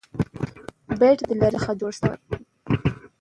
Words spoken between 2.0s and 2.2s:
يي.